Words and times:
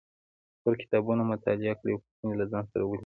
خپل 0.57 0.73
کتابونه 0.81 1.21
مطالعه 1.31 1.73
کړئ 1.79 1.91
او 1.95 2.01
پوښتنې 2.03 2.33
له 2.39 2.45
ځان 2.51 2.63
سره 2.71 2.83
ولیکئ 2.85 2.99